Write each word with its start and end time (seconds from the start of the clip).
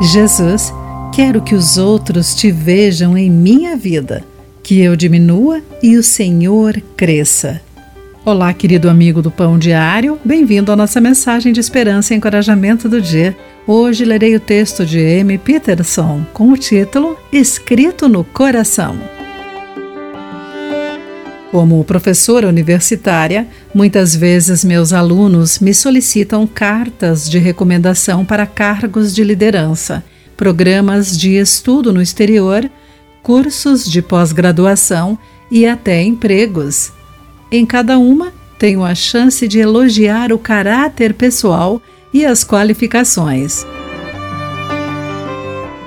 Jesus, 0.00 0.72
quero 1.12 1.42
que 1.42 1.54
os 1.54 1.76
outros 1.76 2.34
te 2.34 2.50
vejam 2.50 3.18
em 3.18 3.30
minha 3.30 3.76
vida, 3.76 4.24
que 4.62 4.80
eu 4.80 4.96
diminua 4.96 5.60
e 5.82 5.98
o 5.98 6.02
Senhor 6.02 6.80
cresça. 6.96 7.60
Olá, 8.24 8.54
querido 8.54 8.88
amigo 8.88 9.20
do 9.20 9.30
Pão 9.30 9.58
Diário, 9.58 10.18
bem-vindo 10.24 10.72
à 10.72 10.76
nossa 10.76 11.02
mensagem 11.02 11.52
de 11.52 11.60
esperança 11.60 12.14
e 12.14 12.16
encorajamento 12.16 12.88
do 12.88 12.98
dia. 12.98 13.36
Hoje 13.66 14.06
lerei 14.06 14.34
o 14.34 14.40
texto 14.40 14.86
de 14.86 14.98
M. 14.98 15.36
Peterson 15.36 16.24
com 16.32 16.50
o 16.50 16.56
título 16.56 17.18
Escrito 17.30 18.08
no 18.08 18.24
Coração. 18.24 19.19
Como 21.50 21.82
professora 21.84 22.46
universitária, 22.48 23.48
muitas 23.74 24.14
vezes 24.14 24.64
meus 24.64 24.92
alunos 24.92 25.58
me 25.58 25.74
solicitam 25.74 26.46
cartas 26.46 27.28
de 27.28 27.38
recomendação 27.38 28.24
para 28.24 28.46
cargos 28.46 29.12
de 29.12 29.24
liderança, 29.24 30.04
programas 30.36 31.18
de 31.18 31.36
estudo 31.36 31.92
no 31.92 32.00
exterior, 32.00 32.70
cursos 33.20 33.84
de 33.84 34.00
pós-graduação 34.00 35.18
e 35.50 35.66
até 35.66 36.00
empregos. 36.02 36.92
Em 37.50 37.66
cada 37.66 37.98
uma, 37.98 38.32
tenho 38.56 38.84
a 38.84 38.94
chance 38.94 39.48
de 39.48 39.58
elogiar 39.58 40.32
o 40.32 40.38
caráter 40.38 41.14
pessoal 41.14 41.82
e 42.14 42.24
as 42.24 42.44
qualificações. 42.44 43.66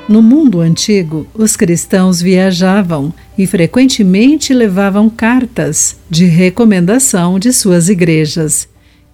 No 0.07 0.21
mundo 0.21 0.59
antigo, 0.59 1.25
os 1.34 1.55
cristãos 1.55 2.21
viajavam 2.21 3.13
e 3.38 3.48
frequentemente 3.48 4.53
levavam 4.53 5.09
cartas 5.09 5.95
de 6.09 6.26
recomendação 6.26 7.39
de 7.39 7.53
suas 7.53 7.88
igrejas. 7.88 8.67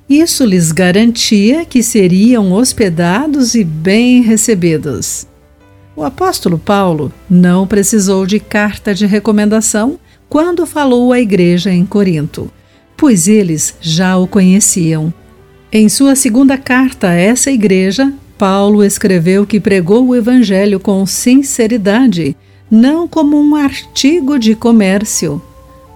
Isso 0.10 0.44
lhes 0.44 0.72
garantia 0.72 1.64
que 1.64 1.84
seriam 1.84 2.52
hospedados 2.52 3.54
e 3.54 3.64
bem 3.64 4.24
recebidos. 4.24 5.28
O 5.96 6.04
apóstolo 6.04 6.58
Paulo 6.58 7.14
não 7.30 7.68
precisou 7.68 8.26
de 8.26 8.40
carta 8.40 8.96
de 8.96 9.06
recomendação 9.06 10.00
quando 10.28 10.66
falou 10.66 11.14
à 11.14 11.20
igreja 11.20 11.72
em 11.72 11.86
Corinto, 11.86 12.52
pois 12.98 13.28
eles 13.28 13.76
já 13.80 14.18
o 14.18 14.26
conheciam. 14.26 15.14
Em 15.72 15.88
sua 15.88 16.16
segunda 16.16 16.58
carta 16.58 17.10
a 17.10 17.14
essa 17.14 17.52
igreja, 17.52 18.12
Paulo 18.40 18.82
escreveu 18.86 19.46
que 19.46 19.60
pregou 19.60 20.08
o 20.08 20.16
Evangelho 20.16 20.80
com 20.80 21.06
sinceridade, 21.06 22.38
não 22.72 23.06
como 23.06 23.38
um 23.38 23.54
artigo 23.54 24.40
de 24.40 24.56
comércio, 24.56 25.42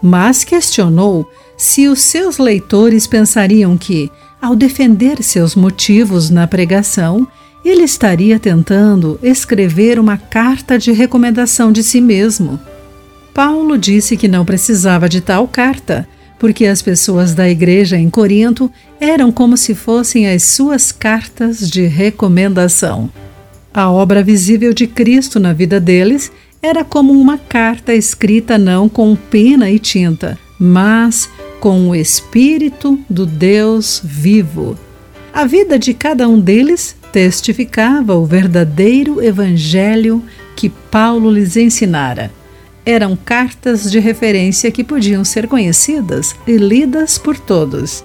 mas 0.01 0.43
questionou 0.43 1.25
se 1.55 1.87
os 1.87 2.01
seus 2.01 2.37
leitores 2.37 3.07
pensariam 3.07 3.77
que, 3.77 4.11
ao 4.41 4.57
defender 4.57 5.23
seus 5.23 5.55
motivos 5.55 6.29
na 6.29 6.45
pregação, 6.45 7.25
ele 7.63 7.83
estaria 7.83 8.37
tentando 8.37 9.17
escrever 9.23 9.97
uma 9.97 10.17
carta 10.17 10.77
de 10.77 10.91
recomendação 10.91 11.71
de 11.71 11.81
si 11.81 12.01
mesmo. 12.01 12.59
Paulo 13.33 13.77
disse 13.77 14.17
que 14.17 14.27
não 14.27 14.43
precisava 14.43 15.07
de 15.07 15.21
tal 15.21 15.47
carta, 15.47 16.05
porque 16.43 16.65
as 16.65 16.81
pessoas 16.81 17.33
da 17.33 17.49
igreja 17.49 17.97
em 17.97 18.09
Corinto 18.09 18.69
eram 18.99 19.31
como 19.31 19.55
se 19.55 19.73
fossem 19.73 20.27
as 20.27 20.43
suas 20.43 20.91
cartas 20.91 21.71
de 21.71 21.85
recomendação. 21.85 23.09
A 23.73 23.89
obra 23.89 24.21
visível 24.21 24.73
de 24.73 24.85
Cristo 24.85 25.39
na 25.39 25.53
vida 25.53 25.79
deles 25.79 26.29
era 26.61 26.83
como 26.83 27.13
uma 27.13 27.37
carta 27.37 27.93
escrita 27.93 28.57
não 28.57 28.89
com 28.89 29.15
pena 29.15 29.71
e 29.71 29.79
tinta, 29.79 30.37
mas 30.59 31.29
com 31.61 31.87
o 31.87 31.95
Espírito 31.95 32.99
do 33.09 33.25
Deus 33.25 34.01
vivo. 34.03 34.77
A 35.33 35.45
vida 35.45 35.79
de 35.79 35.93
cada 35.93 36.27
um 36.27 36.37
deles 36.37 36.93
testificava 37.13 38.15
o 38.15 38.25
verdadeiro 38.25 39.23
Evangelho 39.23 40.21
que 40.57 40.67
Paulo 40.67 41.31
lhes 41.31 41.55
ensinara 41.55 42.42
eram 42.85 43.15
cartas 43.15 43.89
de 43.89 43.99
referência 43.99 44.71
que 44.71 44.83
podiam 44.83 45.23
ser 45.23 45.47
conhecidas 45.47 46.35
e 46.45 46.57
lidas 46.57 47.17
por 47.17 47.37
todos. 47.37 48.03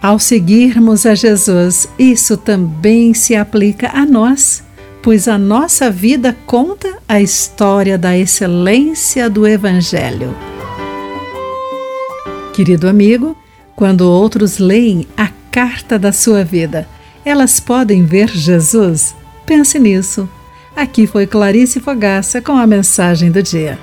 Ao 0.00 0.18
seguirmos 0.18 1.06
a 1.06 1.14
Jesus, 1.14 1.88
isso 1.98 2.36
também 2.36 3.14
se 3.14 3.34
aplica 3.34 3.90
a 3.92 4.06
nós, 4.06 4.62
pois 5.02 5.26
a 5.26 5.36
nossa 5.36 5.90
vida 5.90 6.36
conta 6.46 6.98
a 7.08 7.20
história 7.20 7.98
da 7.98 8.16
excelência 8.16 9.28
do 9.28 9.46
Evangelho. 9.46 10.36
Querido 12.52 12.88
amigo, 12.88 13.36
quando 13.74 14.02
outros 14.02 14.58
leem 14.58 15.06
a 15.16 15.28
carta 15.50 15.98
da 15.98 16.12
sua 16.12 16.44
vida, 16.44 16.88
elas 17.24 17.58
podem 17.58 18.04
ver 18.04 18.28
Jesus? 18.28 19.14
Pense 19.46 19.78
nisso. 19.78 20.28
Aqui 20.76 21.06
foi 21.06 21.26
Clarice 21.26 21.80
Fogaça 21.80 22.40
com 22.40 22.52
a 22.52 22.66
mensagem 22.66 23.30
do 23.30 23.42
dia. 23.42 23.78